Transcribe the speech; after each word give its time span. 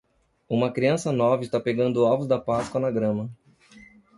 Uma 0.49 0.71
criança 0.71 1.11
nova 1.11 1.43
está 1.43 1.59
pegando 1.59 2.03
ovos 2.03 2.25
da 2.25 2.39
páscoa 2.39 2.81
na 2.81 2.89
grama. 2.89 3.29